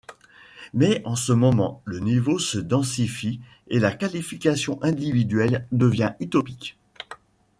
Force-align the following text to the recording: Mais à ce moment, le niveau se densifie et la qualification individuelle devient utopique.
Mais 0.73 1.03
à 1.05 1.15
ce 1.15 1.31
moment, 1.31 1.83
le 1.85 1.99
niveau 1.99 2.39
se 2.39 2.57
densifie 2.57 3.39
et 3.67 3.77
la 3.77 3.91
qualification 3.91 4.81
individuelle 4.81 5.67
devient 5.71 6.15
utopique. 6.19 6.75